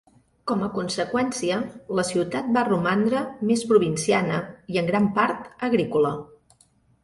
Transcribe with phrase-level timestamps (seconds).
[0.51, 1.59] Com a conseqüència,
[1.99, 4.43] la ciutat va romandre més provinciana,
[4.77, 6.19] i en gran part agrícola.